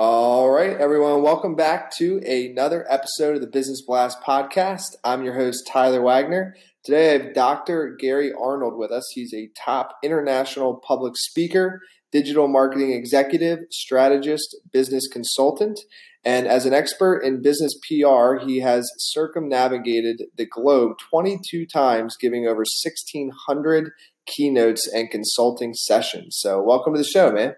[0.00, 4.94] All right, everyone, welcome back to another episode of the Business Blast podcast.
[5.02, 6.54] I'm your host, Tyler Wagner.
[6.84, 7.96] Today I have Dr.
[7.98, 9.10] Gary Arnold with us.
[9.12, 11.80] He's a top international public speaker,
[12.12, 15.80] digital marketing executive, strategist, business consultant,
[16.24, 22.46] and as an expert in business PR, he has circumnavigated the globe 22 times, giving
[22.46, 23.90] over 1,600
[24.26, 26.36] keynotes and consulting sessions.
[26.38, 27.56] So, welcome to the show, man.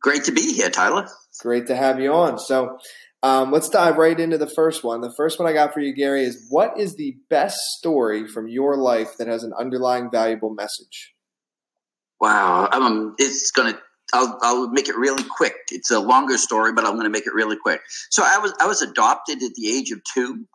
[0.00, 1.08] Great to be here, Tyler.
[1.40, 2.38] Great to have you on.
[2.38, 2.78] So,
[3.22, 5.00] um, let's dive right into the first one.
[5.00, 8.48] The first one I got for you, Gary, is what is the best story from
[8.48, 11.14] your life that has an underlying valuable message?
[12.20, 13.80] Wow, um, it's going to.
[14.14, 15.54] I'll, I'll make it really quick.
[15.70, 17.82] It's a longer story, but I'm going to make it really quick.
[18.10, 20.46] So I was I was adopted at the age of two,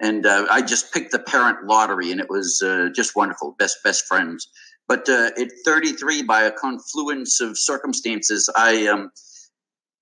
[0.00, 3.54] and uh, I just picked the parent lottery, and it was uh, just wonderful.
[3.58, 4.48] Best best friends.
[4.88, 9.10] But uh, at 33, by a confluence of circumstances, I um,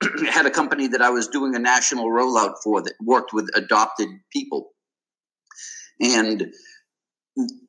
[0.31, 4.09] had a company that I was doing a national rollout for that worked with adopted
[4.33, 4.71] people.
[6.01, 6.53] And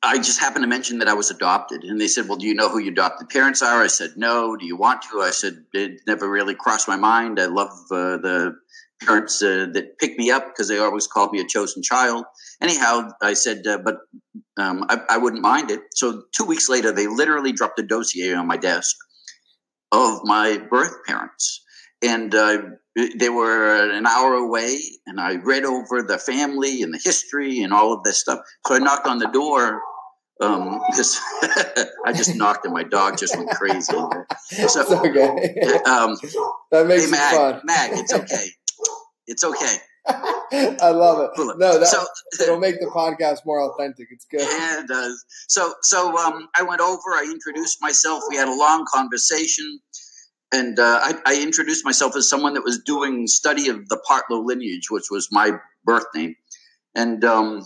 [0.02, 1.84] I just happened to mention that I was adopted.
[1.84, 3.82] And they said, Well, do you know who your adopted parents are?
[3.82, 4.56] I said, No.
[4.56, 5.20] Do you want to?
[5.20, 7.38] I said, It never really crossed my mind.
[7.38, 8.56] I love uh, the
[9.06, 12.24] parents uh, that picked me up because they always called me a chosen child.
[12.60, 13.98] Anyhow, I said, uh, But
[14.56, 15.80] um, I, I wouldn't mind it.
[15.94, 18.96] So two weeks later, they literally dropped a dossier on my desk
[19.92, 21.62] of my birth parents
[22.02, 22.58] and uh,
[23.18, 27.72] they were an hour away and i read over the family and the history and
[27.72, 29.80] all of this stuff so i knocked on the door
[30.40, 31.20] um, because
[32.04, 33.92] I just knocked and my dog just went crazy.
[34.68, 35.54] So, okay.
[35.86, 36.16] um,
[36.70, 37.60] that makes hey, it Mag, fun.
[37.64, 38.46] Mag, it's okay.
[39.26, 39.76] It's okay.
[40.08, 41.30] I love it.
[41.58, 42.04] No, that, So-
[42.42, 44.08] it'll make the podcast more authentic.
[44.10, 44.40] It's good.
[44.40, 45.24] Yeah, it does.
[45.48, 47.10] So, so um, I went over.
[47.14, 48.22] I introduced myself.
[48.28, 49.78] We had a long conversation,
[50.52, 54.44] and uh, I, I introduced myself as someone that was doing study of the Partlow
[54.44, 55.52] lineage, which was my
[55.84, 56.34] birth name.
[56.94, 57.62] And um,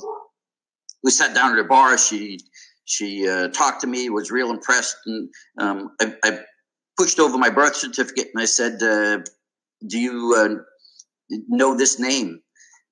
[1.03, 1.97] we sat down at a bar.
[1.99, 2.39] She
[2.85, 4.11] she uh, talked to me.
[4.11, 6.39] Was real impressed, and um, I, I
[6.99, 9.19] pushed over my birth certificate and I said, uh,
[9.87, 10.63] "Do you uh,
[11.31, 12.41] know this name?"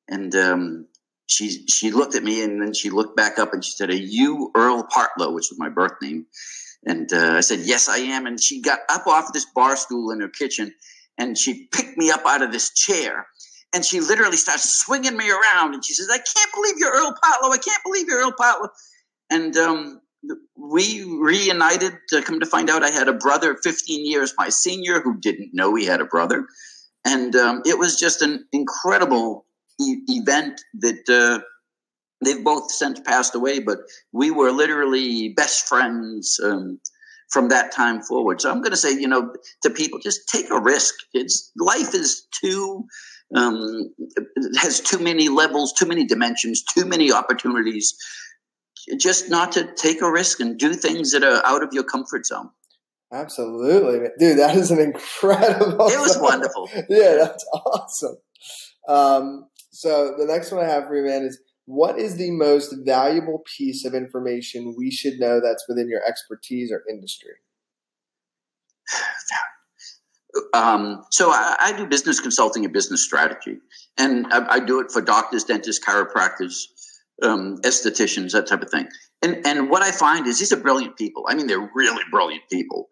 [0.09, 0.87] And um,
[1.27, 3.95] she she looked at me and then she looked back up and she said, "Are
[3.95, 6.27] you Earl Partlow?" Which was my birth name.
[6.87, 10.11] And uh, I said, "Yes, I am." And she got up off this bar stool
[10.11, 10.75] in her kitchen
[11.19, 13.27] and she picked me up out of this chair.
[13.73, 17.13] And she literally starts swinging me around, and she says, "I can't believe you're Earl
[17.13, 17.53] Partlow.
[17.53, 18.69] I can't believe you're Earl Partlow."
[19.31, 20.01] And um,
[20.57, 21.95] we reunited.
[22.11, 25.51] To come to find out, I had a brother, 15 years my senior, who didn't
[25.55, 26.47] know he had a brother,
[27.05, 29.47] and um, it was just an incredible
[29.81, 31.45] e- event that uh,
[32.25, 33.79] they've both since passed away, but
[34.13, 36.81] we were literally best friends um,
[37.31, 38.41] from that time forward.
[38.41, 40.95] So I'm going to say, you know, to people, just take a risk.
[41.13, 42.87] It's life is too
[43.35, 43.93] um,
[44.57, 47.95] has too many levels, too many dimensions, too many opportunities.
[48.99, 52.27] Just not to take a risk and do things that are out of your comfort
[52.27, 52.51] zone.
[53.15, 54.39] Absolutely, dude.
[54.39, 55.87] That is an incredible.
[55.87, 56.69] It was wonderful.
[56.89, 58.17] yeah, that's awesome.
[58.89, 62.75] Um, so the next one I have for you, man, is what is the most
[62.85, 67.35] valuable piece of information we should know that's within your expertise or industry?
[70.53, 73.59] Um, so I, I do business consulting and business strategy,
[73.97, 76.55] and I, I do it for doctors, dentists, chiropractors,
[77.23, 78.89] um, estheticians, that type of thing.
[79.23, 81.25] And and what I find is these are brilliant people.
[81.29, 82.89] I mean, they're really brilliant people,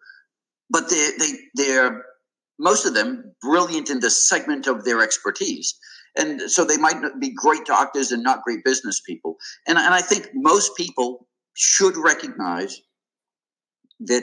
[0.71, 2.05] but they they they're
[2.59, 5.75] most of them brilliant in the segment of their expertise.
[6.17, 9.37] And so they might be great doctors and not great business people.
[9.67, 12.81] And, and I think most people should recognize
[14.01, 14.23] that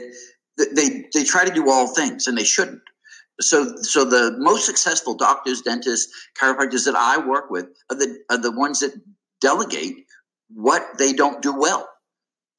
[0.57, 2.81] they, they try to do all things and they shouldn't.
[3.41, 8.37] So, so the most successful doctors, dentists, chiropractors that I work with are the, are
[8.37, 8.93] the ones that
[9.41, 9.95] delegate
[10.53, 11.88] what they don't do well.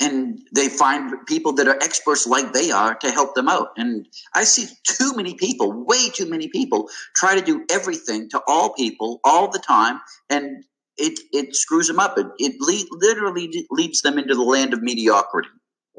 [0.00, 3.68] And they find people that are experts like they are to help them out.
[3.76, 8.40] And I see too many people, way too many people, try to do everything to
[8.46, 10.00] all people all the time.
[10.30, 10.64] And
[10.96, 12.16] it it screws them up.
[12.18, 15.48] It it le- literally leads them into the land of mediocrity.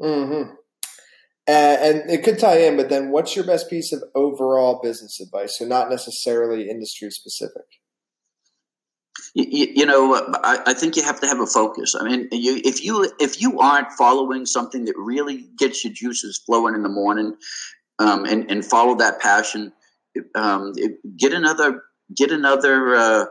[0.00, 0.54] Mm-hmm.
[1.46, 5.58] and it could tie in, but then what's your best piece of overall business advice?
[5.58, 7.66] So not necessarily industry specific.
[9.34, 11.94] You, you, know, I, I, think you have to have a focus.
[11.98, 16.42] I mean, you, if you if you aren't following something that really gets your juices
[16.44, 17.36] flowing in the morning,
[17.98, 19.72] um, and and follow that passion,
[20.34, 20.74] um,
[21.16, 21.82] get another
[22.14, 23.24] get another uh,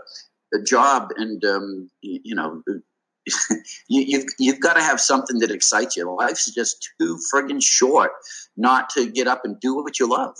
[0.65, 2.63] job, and um, you, you, know.
[3.87, 6.11] you, you've you've got to have something that excites you.
[6.15, 8.11] Life's just too friggin' short
[8.57, 10.35] not to get up and do what you love.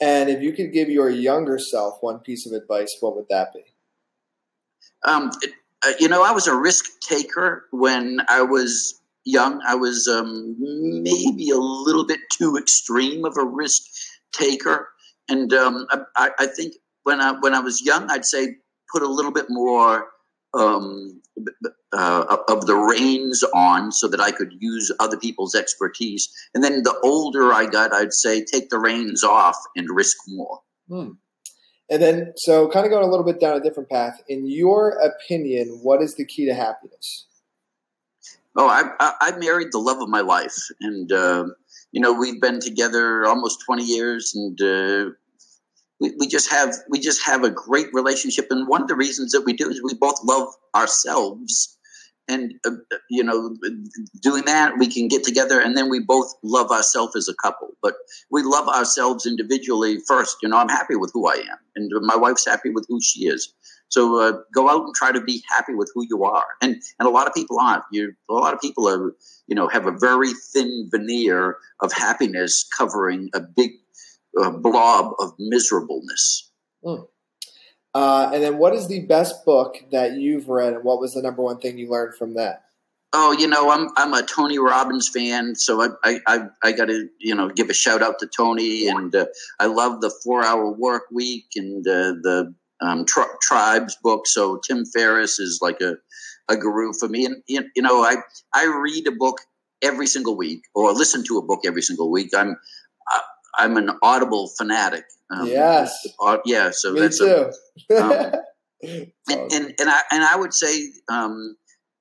[0.00, 3.52] And if you could give your younger self one piece of advice, what would that
[3.52, 3.64] be?
[5.06, 5.30] Um,
[5.86, 9.62] uh, you know, I was a risk taker when I was young.
[9.66, 13.82] I was um, maybe a little bit too extreme of a risk
[14.32, 14.88] taker,
[15.28, 15.86] and um,
[16.16, 16.74] I, I, think
[17.04, 18.56] when I when I was young, I'd say
[18.92, 20.08] put a little bit more
[20.54, 21.20] um,
[21.92, 26.28] uh, of the reins on so that I could use other people's expertise.
[26.54, 30.60] And then the older I got, I'd say take the reins off and risk more.
[30.88, 31.10] Hmm.
[31.88, 34.20] And then, so kind of going a little bit down a different path.
[34.28, 37.26] In your opinion, what is the key to happiness?
[38.56, 41.44] Oh, I, I, married the love of my life, and uh,
[41.92, 45.10] you know we've been together almost twenty years, and uh,
[46.00, 48.46] we, we just have we just have a great relationship.
[48.50, 51.76] And one of the reasons that we do is we both love ourselves
[52.28, 52.70] and uh,
[53.10, 53.56] you know
[54.20, 57.68] doing that we can get together and then we both love ourselves as a couple.
[57.82, 57.94] But
[58.30, 60.36] we love ourselves individually first.
[60.42, 63.26] You know i'm happy with who i am and my wife's happy with who she
[63.26, 63.52] is.
[63.88, 66.46] So uh, go out and try to be happy with who you are.
[66.60, 67.84] And and a lot of people aren't.
[67.92, 69.14] You a lot of people are
[69.46, 73.72] you know have a very thin veneer of happiness covering a big
[74.40, 76.50] uh, blob of miserableness.
[76.84, 77.06] Mm.
[77.96, 81.22] Uh, and then, what is the best book that you've read, and what was the
[81.22, 82.64] number one thing you learned from that?
[83.14, 87.08] Oh, you know, I'm I'm a Tony Robbins fan, so I I I, got to
[87.18, 89.24] you know give a shout out to Tony, and uh,
[89.58, 94.26] I love the Four Hour Work Week and uh, the um, tri- Tribes book.
[94.26, 95.94] So Tim Ferriss is like a
[96.50, 98.16] a guru for me, and you know I
[98.52, 99.38] I read a book
[99.80, 102.32] every single week or listen to a book every single week.
[102.36, 102.58] I'm
[103.56, 105.04] I'm an Audible fanatic.
[105.30, 106.06] Um, yes.
[106.44, 106.70] Yeah.
[106.72, 107.50] So Me that's too.
[107.90, 108.32] A, um,
[108.82, 111.56] and, and, and I and I would say, um,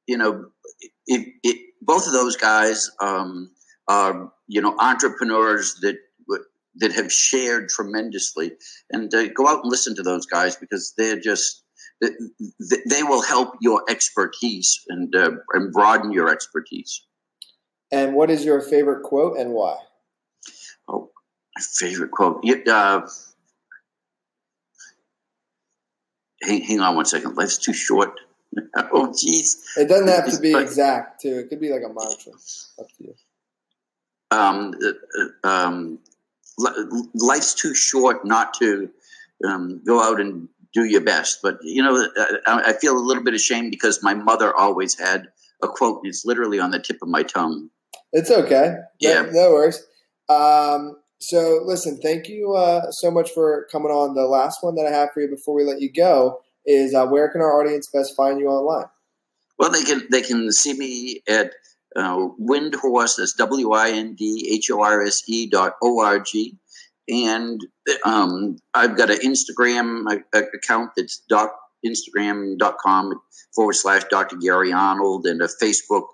[0.07, 0.45] you know,
[1.07, 3.51] it, it, both of those guys um,
[3.87, 5.97] are you know entrepreneurs that
[6.77, 8.51] that have shared tremendously,
[8.91, 11.63] and uh, go out and listen to those guys because they're just
[12.01, 17.05] they will help your expertise and uh, and broaden your expertise.
[17.91, 19.77] And what is your favorite quote and why?
[20.87, 21.11] Oh,
[21.59, 22.43] favorite quote.
[22.67, 23.01] Uh,
[26.41, 27.35] hang, hang on one second.
[27.35, 28.19] Life's too short.
[28.75, 29.57] oh, jeez.
[29.77, 31.39] It doesn't have to be but, exact, too.
[31.39, 32.33] It could be like a mantra.
[32.79, 33.13] Up to you.
[34.31, 34.73] Um,
[35.43, 35.99] uh, um,
[37.13, 38.89] life's too short not to
[39.47, 41.39] um, go out and do your best.
[41.41, 42.07] But, you know,
[42.47, 45.27] I, I feel a little bit ashamed because my mother always had
[45.61, 46.01] a quote.
[46.03, 47.69] It's literally on the tip of my tongue.
[48.11, 48.77] It's okay.
[48.99, 49.23] Yeah.
[49.23, 49.85] No, no worries.
[50.29, 54.15] Um, so, listen, thank you uh, so much for coming on.
[54.15, 57.07] The last one that I have for you before we let you go is uh,
[57.07, 58.87] where can our audience best find you online?
[59.57, 61.53] Well, they can they can see me at
[61.95, 63.17] uh, Windhorse.
[63.17, 66.57] That's W I N D H O R S E dot O R G,
[67.07, 67.61] and
[68.05, 73.21] um, I've got an Instagram account that's doc Instagram.com
[73.53, 74.37] forward slash Dr.
[74.37, 76.07] Gary Arnold and a Facebook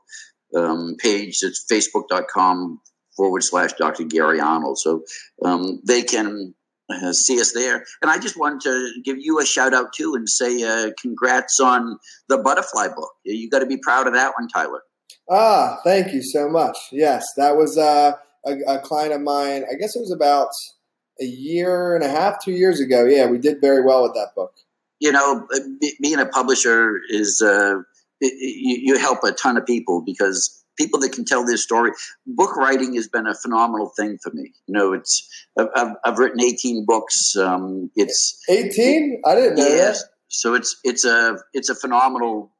[0.55, 2.79] um, page that's facebook.com
[3.15, 4.03] forward slash Dr.
[4.03, 4.79] Gary Arnold.
[4.79, 5.03] So
[5.43, 6.53] um, they can
[6.89, 7.85] uh, see us there.
[8.01, 11.59] And I just wanted to give you a shout out too and say uh, congrats
[11.59, 11.97] on
[12.29, 13.11] the butterfly book.
[13.23, 14.81] You got to be proud of that one, Tyler.
[15.29, 16.77] Ah, thank you so much.
[16.91, 18.13] Yes, that was uh,
[18.45, 19.63] a, a client of mine.
[19.71, 20.49] I guess it was about
[21.21, 23.05] a year and a half, two years ago.
[23.05, 24.53] Yeah, we did very well with that book.
[24.99, 25.47] You know,
[26.01, 27.75] being a publisher is uh,
[28.19, 31.91] you, you help a ton of people because people that can tell their story.
[32.25, 34.53] Book writing has been a phenomenal thing for me.
[34.67, 37.35] You know, it's I've, I've written 18 books.
[37.38, 39.21] Um, it's 18.
[39.25, 39.97] I didn't know yeah, that.
[40.29, 42.51] So it's it's a it's a phenomenal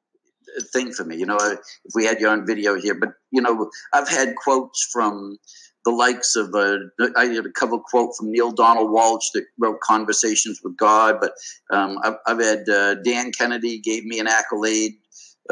[0.74, 1.16] thing for me.
[1.16, 4.88] You know, if we had you on video here, but you know, I've had quotes
[4.92, 5.38] from
[5.84, 6.78] the likes of uh,
[7.18, 11.32] I had a cover quote from Neale Donald Walsch that wrote Conversations with God, but
[11.72, 14.94] um, I've, I've, had uh, Dan Kennedy gave me an accolade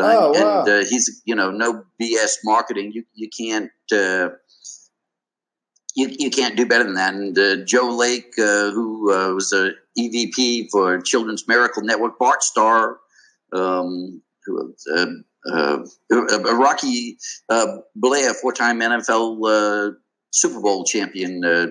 [0.03, 0.59] oh, wow.
[0.61, 2.91] And uh, he's, you know, no BS marketing.
[2.93, 4.29] You you can't uh,
[5.95, 7.13] you you can't do better than that.
[7.13, 12.43] And uh, Joe Lake, uh, who uh, was a EVP for Children's Miracle Network, Bart
[12.43, 12.99] Starr,
[13.53, 15.05] um, uh,
[15.51, 15.77] uh,
[16.11, 17.17] uh, Rocky
[17.49, 19.91] uh, Bleier, four-time NFL uh,
[20.31, 21.67] Super Bowl champion, uh,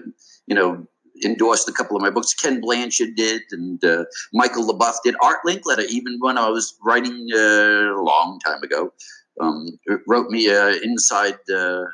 [0.46, 0.86] you know,
[1.24, 2.34] endorsed a couple of my books.
[2.34, 5.14] Ken Blanchard did, and uh, Michael LeBoeuf did.
[5.22, 8.92] Art Linkletter, even when I was writing uh, a long time ago,
[9.40, 9.66] um,
[10.06, 11.84] wrote me uh, inside, uh,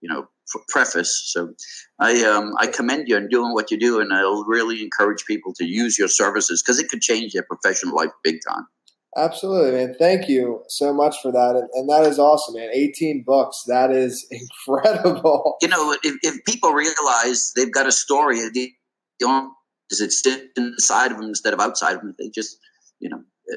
[0.00, 0.28] you know,
[0.68, 1.30] preface.
[1.32, 1.54] So
[1.98, 5.52] I um, I commend you on doing what you do, and I'll really encourage people
[5.54, 8.66] to use your services because it could change their professional life big time.
[9.16, 9.94] Absolutely, man.
[9.98, 11.54] Thank you so much for that.
[11.54, 12.70] And, and, that is awesome, man.
[12.72, 13.62] 18 books.
[13.66, 14.26] That is
[14.66, 15.56] incredible.
[15.60, 18.72] You know, if, if people realize they've got a story, they
[19.20, 19.52] don't,
[19.90, 22.14] does it inside of them instead of outside of them?
[22.18, 22.56] They just,
[23.00, 23.56] you know, uh,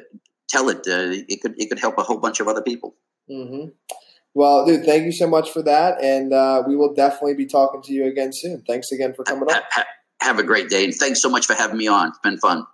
[0.50, 0.79] tell it.
[0.79, 2.95] Uh, it could it could help a whole bunch of other people.
[3.31, 3.69] Mm-hmm.
[4.33, 6.03] Well, dude, thank you so much for that.
[6.03, 8.63] And uh, we will definitely be talking to you again soon.
[8.67, 9.62] Thanks again for coming on.
[10.19, 10.83] Have a great day.
[10.83, 12.09] And thanks so much for having me on.
[12.09, 12.65] It's been fun.